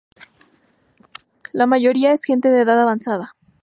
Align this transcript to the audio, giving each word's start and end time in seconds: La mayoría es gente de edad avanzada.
La 1.53 1.67
mayoría 1.67 2.11
es 2.11 2.23
gente 2.25 2.49
de 2.49 2.61
edad 2.61 2.81
avanzada. 2.81 3.35